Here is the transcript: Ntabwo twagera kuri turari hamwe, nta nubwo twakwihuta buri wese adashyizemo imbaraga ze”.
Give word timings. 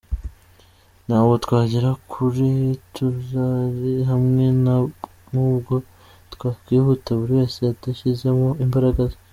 Ntabwo 1.05 1.33
twagera 1.43 1.89
kuri 2.11 2.49
turari 2.93 3.93
hamwe, 4.09 4.43
nta 4.61 4.77
nubwo 5.31 5.73
twakwihuta 6.33 7.09
buri 7.19 7.33
wese 7.39 7.59
adashyizemo 7.73 8.49
imbaraga 8.65 9.01
ze”. 9.11 9.17